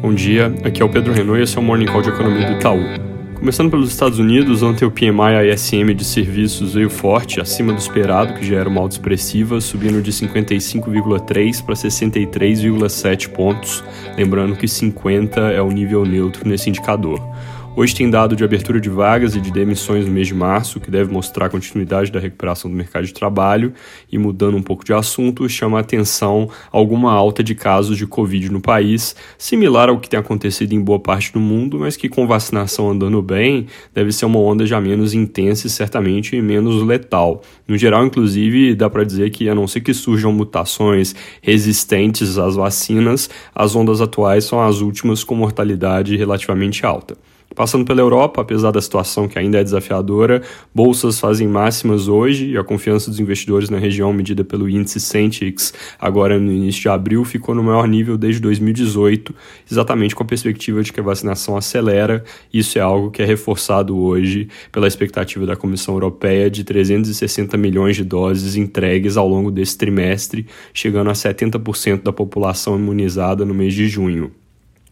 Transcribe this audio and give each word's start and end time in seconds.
Bom 0.00 0.14
dia, 0.14 0.46
aqui 0.64 0.80
é 0.80 0.84
o 0.84 0.88
Pedro 0.88 1.12
Renault 1.12 1.38
e 1.38 1.42
esse 1.42 1.58
é 1.58 1.60
o 1.60 1.62
Morning 1.62 1.84
Call 1.84 2.00
de 2.00 2.08
Economia 2.08 2.46
do 2.46 2.52
Itaú. 2.54 2.80
Começando 3.34 3.70
pelos 3.70 3.90
Estados 3.90 4.18
Unidos, 4.18 4.62
ontem 4.62 4.86
o 4.86 4.90
PMI 4.90 5.52
ISM 5.52 5.94
de 5.94 6.06
serviços 6.06 6.72
veio 6.72 6.88
forte, 6.88 7.38
acima 7.38 7.70
do 7.70 7.78
esperado, 7.78 8.32
que 8.32 8.46
já 8.46 8.56
era 8.56 8.68
uma 8.68 8.80
alta 8.80 8.94
expressiva, 8.94 9.60
subindo 9.60 10.00
de 10.00 10.10
55,3 10.10 11.62
para 11.62 11.74
63,7 11.74 13.28
pontos, 13.28 13.84
lembrando 14.16 14.56
que 14.56 14.66
50 14.66 15.38
é 15.38 15.60
o 15.60 15.70
nível 15.70 16.06
neutro 16.06 16.48
nesse 16.48 16.70
indicador. 16.70 17.20
Hoje 17.76 17.94
tem 17.94 18.10
dado 18.10 18.34
de 18.34 18.42
abertura 18.42 18.80
de 18.80 18.90
vagas 18.90 19.36
e 19.36 19.40
de 19.40 19.52
demissões 19.52 20.04
no 20.04 20.10
mês 20.10 20.26
de 20.26 20.34
março, 20.34 20.80
que 20.80 20.90
deve 20.90 21.10
mostrar 21.10 21.46
a 21.46 21.48
continuidade 21.48 22.10
da 22.10 22.18
recuperação 22.18 22.68
do 22.68 22.76
mercado 22.76 23.06
de 23.06 23.14
trabalho. 23.14 23.72
E 24.10 24.18
mudando 24.18 24.56
um 24.56 24.62
pouco 24.62 24.84
de 24.84 24.92
assunto, 24.92 25.48
chama 25.48 25.78
a 25.78 25.80
atenção 25.80 26.50
alguma 26.72 27.12
alta 27.12 27.44
de 27.44 27.54
casos 27.54 27.96
de 27.96 28.08
Covid 28.08 28.50
no 28.50 28.60
país, 28.60 29.14
similar 29.38 29.88
ao 29.88 30.00
que 30.00 30.10
tem 30.10 30.18
acontecido 30.18 30.72
em 30.72 30.80
boa 30.80 30.98
parte 30.98 31.32
do 31.32 31.38
mundo, 31.38 31.78
mas 31.78 31.96
que 31.96 32.08
com 32.08 32.26
vacinação 32.26 32.90
andando 32.90 33.22
bem, 33.22 33.68
deve 33.94 34.10
ser 34.10 34.26
uma 34.26 34.40
onda 34.40 34.66
já 34.66 34.80
menos 34.80 35.14
intensa 35.14 35.68
e 35.68 35.70
certamente 35.70 36.42
menos 36.42 36.82
letal. 36.82 37.40
No 37.68 37.78
geral, 37.78 38.04
inclusive, 38.04 38.74
dá 38.74 38.90
para 38.90 39.04
dizer 39.04 39.30
que, 39.30 39.48
a 39.48 39.54
não 39.54 39.68
ser 39.68 39.80
que 39.80 39.94
surjam 39.94 40.32
mutações 40.32 41.14
resistentes 41.40 42.36
às 42.36 42.56
vacinas, 42.56 43.30
as 43.54 43.76
ondas 43.76 44.00
atuais 44.00 44.44
são 44.44 44.60
as 44.60 44.80
últimas 44.80 45.22
com 45.22 45.36
mortalidade 45.36 46.16
relativamente 46.16 46.84
alta. 46.84 47.16
Passando 47.54 47.84
pela 47.84 48.00
Europa, 48.00 48.40
apesar 48.40 48.70
da 48.70 48.80
situação 48.80 49.26
que 49.26 49.36
ainda 49.36 49.58
é 49.58 49.64
desafiadora, 49.64 50.40
bolsas 50.72 51.18
fazem 51.18 51.48
máximas 51.48 52.06
hoje 52.06 52.50
e 52.50 52.56
a 52.56 52.62
confiança 52.62 53.10
dos 53.10 53.18
investidores 53.18 53.68
na 53.68 53.76
região, 53.76 54.12
medida 54.12 54.44
pelo 54.44 54.68
índice 54.68 55.00
Centix, 55.00 55.74
agora 55.98 56.38
no 56.38 56.52
início 56.52 56.82
de 56.82 56.88
abril, 56.88 57.24
ficou 57.24 57.52
no 57.52 57.62
maior 57.62 57.88
nível 57.88 58.16
desde 58.16 58.40
2018, 58.40 59.34
exatamente 59.70 60.14
com 60.14 60.22
a 60.22 60.26
perspectiva 60.26 60.80
de 60.80 60.92
que 60.92 61.00
a 61.00 61.02
vacinação 61.02 61.56
acelera. 61.56 62.22
Isso 62.54 62.78
é 62.78 62.80
algo 62.80 63.10
que 63.10 63.20
é 63.20 63.24
reforçado 63.24 63.98
hoje 63.98 64.48
pela 64.70 64.86
expectativa 64.86 65.44
da 65.44 65.56
Comissão 65.56 65.94
Europeia 65.94 66.48
de 66.48 66.62
360 66.62 67.56
milhões 67.56 67.96
de 67.96 68.04
doses 68.04 68.54
entregues 68.54 69.16
ao 69.16 69.28
longo 69.28 69.50
desse 69.50 69.76
trimestre, 69.76 70.46
chegando 70.72 71.10
a 71.10 71.14
70% 71.14 72.04
da 72.04 72.12
população 72.12 72.76
imunizada 72.76 73.44
no 73.44 73.52
mês 73.52 73.74
de 73.74 73.88
junho. 73.88 74.39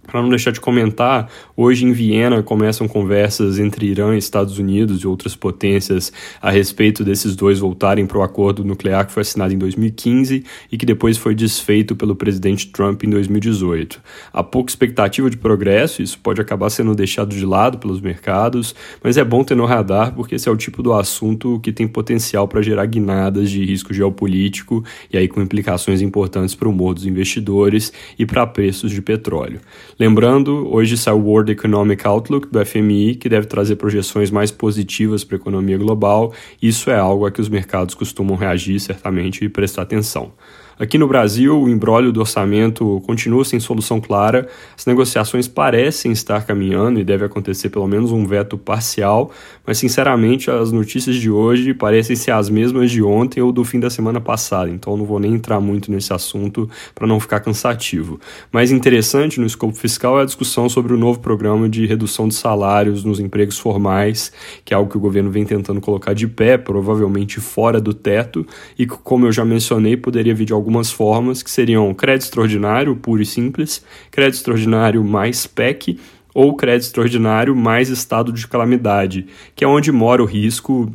Para 0.08 0.22
não 0.22 0.30
deixar 0.30 0.52
de 0.52 0.58
comentar, 0.58 1.30
hoje 1.54 1.84
em 1.84 1.92
Viena 1.92 2.42
começam 2.42 2.88
conversas 2.88 3.58
entre 3.58 3.84
Irã 3.84 4.16
Estados 4.16 4.58
Unidos 4.58 5.02
e 5.02 5.06
outras 5.06 5.36
potências 5.36 6.10
a 6.40 6.50
respeito 6.50 7.04
desses 7.04 7.36
dois 7.36 7.58
voltarem 7.58 8.06
para 8.06 8.16
o 8.16 8.22
acordo 8.22 8.64
nuclear 8.64 9.06
que 9.06 9.12
foi 9.12 9.20
assinado 9.20 9.52
em 9.52 9.58
2015 9.58 10.44
e 10.72 10.78
que 10.78 10.86
depois 10.86 11.18
foi 11.18 11.34
desfeito 11.34 11.94
pelo 11.94 12.16
presidente 12.16 12.68
Trump 12.68 13.04
em 13.04 13.10
2018. 13.10 14.00
Há 14.32 14.42
pouca 14.42 14.70
expectativa 14.70 15.28
de 15.28 15.36
progresso, 15.36 16.00
isso 16.00 16.18
pode 16.20 16.40
acabar 16.40 16.70
sendo 16.70 16.94
deixado 16.94 17.36
de 17.36 17.44
lado 17.44 17.76
pelos 17.76 18.00
mercados, 18.00 18.74
mas 19.04 19.18
é 19.18 19.24
bom 19.24 19.44
ter 19.44 19.56
no 19.56 19.66
radar 19.66 20.14
porque 20.14 20.36
esse 20.36 20.48
é 20.48 20.52
o 20.52 20.56
tipo 20.56 20.82
do 20.82 20.94
assunto 20.94 21.60
que 21.60 21.70
tem 21.70 21.86
potencial 21.86 22.48
para 22.48 22.62
gerar 22.62 22.86
guinadas 22.86 23.50
de 23.50 23.62
risco 23.62 23.92
geopolítico 23.92 24.82
e 25.12 25.18
aí 25.18 25.28
com 25.28 25.42
implicações 25.42 26.00
importantes 26.00 26.54
para 26.54 26.66
o 26.66 26.70
humor 26.70 26.94
dos 26.94 27.04
investidores 27.04 27.92
e 28.18 28.24
para 28.24 28.46
preços 28.46 28.90
de 28.90 29.02
petróleo. 29.02 29.60
Lembrando, 29.98 30.72
hoje 30.72 30.96
saiu 30.96 31.16
o 31.16 31.24
World 31.24 31.50
Economic 31.50 32.06
Outlook 32.06 32.46
do 32.46 32.64
FMI, 32.64 33.16
que 33.16 33.28
deve 33.28 33.48
trazer 33.48 33.74
projeções 33.74 34.30
mais 34.30 34.52
positivas 34.52 35.24
para 35.24 35.36
a 35.36 35.40
economia 35.40 35.76
global. 35.76 36.32
Isso 36.62 36.88
é 36.88 36.96
algo 36.96 37.26
a 37.26 37.32
que 37.32 37.40
os 37.40 37.48
mercados 37.48 37.96
costumam 37.96 38.36
reagir 38.36 38.78
certamente 38.78 39.44
e 39.44 39.48
prestar 39.48 39.82
atenção. 39.82 40.32
Aqui 40.78 40.96
no 40.96 41.08
Brasil, 41.08 41.60
o 41.60 41.68
embrólio 41.68 42.12
do 42.12 42.20
orçamento 42.20 43.02
continua 43.04 43.44
sem 43.44 43.58
solução 43.58 44.00
clara, 44.00 44.46
as 44.76 44.86
negociações 44.86 45.48
parecem 45.48 46.12
estar 46.12 46.46
caminhando 46.46 47.00
e 47.00 47.04
deve 47.04 47.24
acontecer 47.24 47.68
pelo 47.68 47.88
menos 47.88 48.12
um 48.12 48.24
veto 48.24 48.56
parcial, 48.56 49.32
mas 49.66 49.76
sinceramente 49.76 50.48
as 50.52 50.70
notícias 50.70 51.16
de 51.16 51.28
hoje 51.28 51.74
parecem 51.74 52.14
ser 52.14 52.30
as 52.30 52.48
mesmas 52.48 52.92
de 52.92 53.02
ontem 53.02 53.40
ou 53.40 53.50
do 53.50 53.64
fim 53.64 53.80
da 53.80 53.90
semana 53.90 54.20
passada, 54.20 54.70
então 54.70 54.96
não 54.96 55.04
vou 55.04 55.18
nem 55.18 55.34
entrar 55.34 55.58
muito 55.58 55.90
nesse 55.90 56.12
assunto 56.12 56.70
para 56.94 57.08
não 57.08 57.18
ficar 57.18 57.40
cansativo. 57.40 58.20
Mais 58.52 58.70
interessante 58.70 59.40
no 59.40 59.46
escopo 59.46 59.74
fiscal 59.74 60.20
é 60.20 60.22
a 60.22 60.26
discussão 60.26 60.68
sobre 60.68 60.94
o 60.94 60.96
novo 60.96 61.18
programa 61.18 61.68
de 61.68 61.86
redução 61.86 62.28
de 62.28 62.36
salários 62.36 63.02
nos 63.02 63.18
empregos 63.18 63.58
formais, 63.58 64.30
que 64.64 64.72
é 64.72 64.76
algo 64.76 64.88
que 64.88 64.96
o 64.96 65.00
governo 65.00 65.28
vem 65.28 65.44
tentando 65.44 65.80
colocar 65.80 66.12
de 66.12 66.28
pé, 66.28 66.56
provavelmente 66.56 67.40
fora 67.40 67.80
do 67.80 67.92
teto, 67.92 68.46
e 68.78 68.86
que, 68.86 68.96
como 68.96 69.26
eu 69.26 69.32
já 69.32 69.44
mencionei, 69.44 69.96
poderia 69.96 70.32
vir 70.32 70.44
de 70.44 70.52
algum 70.52 70.67
algumas 70.68 70.92
formas 70.92 71.42
que 71.42 71.50
seriam 71.50 71.94
crédito 71.94 72.24
extraordinário 72.24 72.94
puro 72.94 73.22
e 73.22 73.26
simples, 73.26 73.82
crédito 74.10 74.36
extraordinário 74.36 75.02
mais 75.02 75.46
PEC 75.46 75.98
ou 76.34 76.54
crédito 76.54 76.88
extraordinário 76.88 77.56
mais 77.56 77.88
estado 77.88 78.30
de 78.30 78.46
calamidade, 78.46 79.26
que 79.56 79.64
é 79.64 79.66
onde 79.68 79.90
mora 79.90 80.22
o 80.22 80.26
risco 80.26 80.92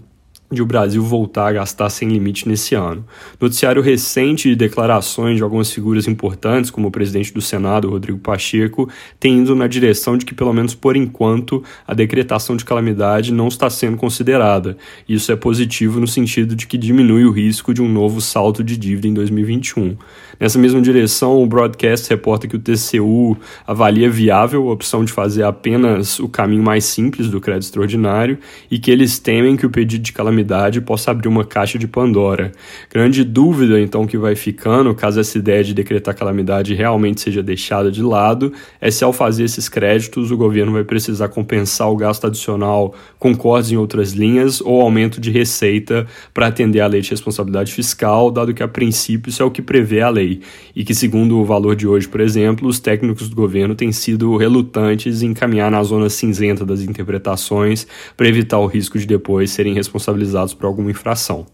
de 0.53 0.61
o 0.61 0.65
Brasil 0.65 1.03
voltar 1.03 1.47
a 1.47 1.53
gastar 1.53 1.89
sem 1.89 2.07
limite 2.07 2.47
nesse 2.47 2.75
ano. 2.75 3.05
Noticiário 3.39 3.81
recente 3.81 4.49
de 4.49 4.55
declarações 4.55 5.37
de 5.37 5.43
algumas 5.43 5.71
figuras 5.71 6.07
importantes, 6.07 6.69
como 6.69 6.87
o 6.87 6.91
presidente 6.91 7.33
do 7.33 7.41
Senado, 7.41 7.89
Rodrigo 7.89 8.19
Pacheco, 8.19 8.89
tem 9.19 9.41
ido 9.41 9.55
na 9.55 9.67
direção 9.67 10.17
de 10.17 10.25
que, 10.25 10.33
pelo 10.33 10.53
menos 10.53 10.75
por 10.75 10.95
enquanto, 10.95 11.63
a 11.87 11.93
decretação 11.93 12.55
de 12.55 12.63
calamidade 12.63 13.33
não 13.33 13.47
está 13.47 13.69
sendo 13.69 13.97
considerada. 13.97 14.77
Isso 15.09 15.31
é 15.31 15.35
positivo 15.35 15.99
no 15.99 16.07
sentido 16.07 16.55
de 16.55 16.67
que 16.67 16.77
diminui 16.77 17.25
o 17.25 17.31
risco 17.31 17.73
de 17.73 17.81
um 17.81 17.89
novo 17.89 18.21
salto 18.21 18.63
de 18.63 18.77
dívida 18.77 19.07
em 19.07 19.13
2021. 19.13 19.97
Nessa 20.39 20.59
mesma 20.59 20.81
direção, 20.81 21.41
o 21.41 21.45
broadcast 21.45 22.09
reporta 22.09 22.47
que 22.47 22.55
o 22.55 22.59
TCU 22.59 23.37
avalia 23.65 24.09
viável 24.09 24.67
a 24.69 24.73
opção 24.73 25.05
de 25.05 25.11
fazer 25.11 25.43
apenas 25.43 26.19
o 26.19 26.27
caminho 26.27 26.63
mais 26.63 26.85
simples 26.85 27.29
do 27.29 27.39
crédito 27.39 27.63
extraordinário 27.63 28.37
e 28.69 28.77
que 28.79 28.91
eles 28.91 29.19
temem 29.19 29.55
que 29.55 29.65
o 29.65 29.69
pedido 29.69 30.03
de 30.03 30.11
calamidade 30.11 30.42
calamidade 30.43 30.81
possa 30.81 31.11
abrir 31.11 31.27
uma 31.27 31.45
caixa 31.45 31.79
de 31.79 31.87
Pandora. 31.87 32.51
Grande 32.91 33.23
dúvida, 33.23 33.79
então, 33.79 34.05
que 34.05 34.17
vai 34.17 34.35
ficando, 34.35 34.93
caso 34.93 35.19
essa 35.19 35.37
ideia 35.37 35.63
de 35.63 35.73
decretar 35.73 36.15
calamidade 36.15 36.73
realmente 36.73 37.21
seja 37.21 37.41
deixada 37.41 37.89
de 37.89 38.03
lado, 38.03 38.51
é 38.79 38.91
se 38.91 39.03
ao 39.03 39.13
fazer 39.13 39.45
esses 39.45 39.69
créditos 39.69 40.31
o 40.31 40.37
governo 40.37 40.73
vai 40.73 40.83
precisar 40.83 41.29
compensar 41.29 41.89
o 41.89 41.95
gasto 41.95 42.27
adicional 42.27 42.93
com 43.17 43.35
cortes 43.35 43.71
em 43.71 43.77
outras 43.77 44.11
linhas 44.11 44.59
ou 44.61 44.81
aumento 44.81 45.19
de 45.19 45.31
receita 45.31 46.05
para 46.33 46.47
atender 46.47 46.81
à 46.81 46.87
lei 46.87 47.01
de 47.01 47.09
responsabilidade 47.09 47.73
fiscal, 47.73 48.29
dado 48.29 48.53
que 48.53 48.61
a 48.61 48.67
princípio 48.67 49.29
isso 49.29 49.41
é 49.41 49.45
o 49.45 49.51
que 49.51 49.61
prevê 49.61 50.01
a 50.01 50.09
lei, 50.09 50.41
e 50.75 50.83
que, 50.83 50.93
segundo 50.93 51.39
o 51.39 51.45
valor 51.45 51.75
de 51.75 51.87
hoje, 51.87 52.07
por 52.07 52.19
exemplo, 52.19 52.67
os 52.67 52.79
técnicos 52.79 53.29
do 53.29 53.35
governo 53.35 53.75
têm 53.75 53.91
sido 53.91 54.35
relutantes 54.35 55.21
em 55.21 55.33
caminhar 55.33 55.71
na 55.71 55.81
zona 55.83 56.09
cinzenta 56.09 56.65
das 56.65 56.81
interpretações 56.81 57.87
para 58.17 58.27
evitar 58.27 58.59
o 58.59 58.65
risco 58.65 58.99
de 58.99 59.05
depois 59.05 59.51
serem 59.51 59.73
responsabilizados 59.73 60.32
por 60.53 60.65
alguma 60.65 60.91
infração. 60.91 61.45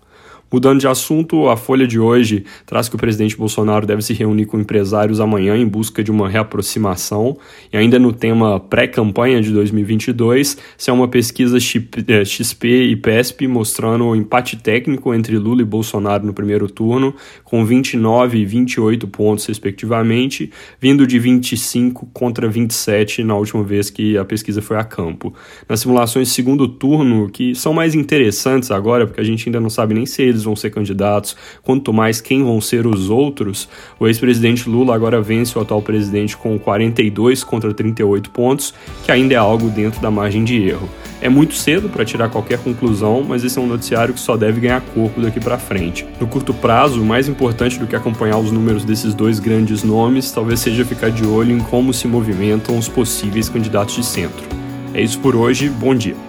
Mudando 0.52 0.80
de 0.80 0.88
assunto, 0.88 1.48
a 1.48 1.56
Folha 1.56 1.86
de 1.86 2.00
hoje 2.00 2.44
traz 2.66 2.90
que 2.90 2.96
o 2.96 2.98
presidente 2.98 3.38
Bolsonaro 3.38 3.86
deve 3.86 4.02
se 4.02 4.14
reunir 4.14 4.46
com 4.46 4.60
empresários 4.60 5.20
amanhã 5.20 5.56
em 5.56 5.68
busca 5.68 6.04
de 6.04 6.10
uma 6.10 6.28
reaproximação. 6.28 7.38
E 7.72 7.78
ainda 7.78 8.00
no 8.00 8.12
tema 8.12 8.60
pré-campanha 8.60 9.42
de 9.42 9.52
2022, 9.52 10.58
se 10.76 10.90
é 10.90 10.94
uma 10.94 11.08
pesquisa 11.08 11.60
XP 11.60 12.68
eh, 12.68 12.84
e 12.86 12.96
PESP 12.96 13.48
mostrando 13.48 14.06
o 14.06 14.16
empate 14.16 14.58
técnico 14.58 15.14
entre 15.14 15.38
Lula 15.38 15.62
e 15.62 15.66
Bolsonaro 15.66 16.26
no 16.26 16.34
primeiro 16.34 16.68
turno, 16.68 17.14
com 17.44 17.64
29 17.64 18.40
e 18.40 18.46
28 18.46 19.08
pontos, 19.08 19.46
respectivamente, 19.46 20.52
vindo 20.82 21.06
de 21.06 21.20
25 21.20 22.08
contra 22.12 22.50
27 22.50 23.24
na 23.24 23.36
última 23.36 23.64
vez 23.64 23.92
que 23.92 24.18
a 24.18 24.26
pesquisa 24.26 24.64
foi 24.64 24.78
a 24.78 24.84
campo. 24.84 25.32
Nas 25.68 25.82
simulações 25.82 26.30
de 26.30 26.34
segundo 26.34 26.68
turno, 26.68 27.30
que 27.30 27.54
são 27.54 27.72
mais 27.72 27.94
interessantes 27.94 28.72
agora, 28.72 29.06
porque 29.06 29.22
a 29.22 29.24
gente 29.24 29.48
ainda 29.48 29.60
não 29.60 29.70
sabe 29.70 29.94
nem 29.94 30.08
se 30.08 30.24
eles 30.24 30.39
eles 30.40 30.44
vão 30.46 30.56
ser 30.56 30.70
candidatos, 30.72 31.36
quanto 31.62 31.94
mais 31.94 32.22
quem 32.22 32.44
vão 32.44 32.60
ser 32.62 32.88
os 32.88 33.10
outros, 33.10 33.70
o 34.00 34.08
ex-presidente 34.08 34.70
Lula 34.70 34.96
agora 34.96 35.22
vence 35.22 35.58
o 35.58 35.62
atual 35.62 35.82
presidente 35.82 36.36
com 36.36 36.58
42 36.58 37.44
contra 37.44 37.74
38 37.74 38.30
pontos, 38.32 38.74
que 39.04 39.12
ainda 39.12 39.34
é 39.34 39.38
algo 39.38 39.70
dentro 39.70 40.02
da 40.02 40.10
margem 40.10 40.44
de 40.44 40.62
erro. 40.62 40.90
É 41.22 41.28
muito 41.28 41.54
cedo 41.54 41.90
para 41.90 42.06
tirar 42.06 42.30
qualquer 42.30 42.60
conclusão, 42.60 43.24
mas 43.28 43.44
esse 43.44 43.60
é 43.60 43.62
um 43.62 43.68
noticiário 43.68 44.14
que 44.14 44.20
só 44.20 44.38
deve 44.38 44.62
ganhar 44.62 44.82
corpo 44.82 45.22
daqui 45.22 45.40
para 45.40 45.58
frente. 45.58 46.06
No 46.20 46.28
curto 46.28 46.54
prazo, 46.54 47.04
mais 47.04 47.28
importante 47.28 47.78
do 47.78 47.86
que 47.86 47.96
acompanhar 47.96 48.38
os 48.38 48.52
números 48.52 48.86
desses 48.86 49.14
dois 49.14 49.40
grandes 49.40 49.84
nomes, 49.84 50.32
talvez 50.32 50.62
seja 50.62 50.86
ficar 50.86 51.10
de 51.10 51.26
olho 51.26 51.52
em 51.52 51.60
como 51.60 51.94
se 51.94 52.08
movimentam 52.08 52.78
os 52.78 52.88
possíveis 52.88 53.50
candidatos 53.50 53.96
de 53.96 54.06
centro. 54.06 54.48
É 54.94 55.02
isso 55.02 55.20
por 55.20 55.36
hoje, 55.36 55.70
bom 55.70 55.94
dia. 55.94 56.29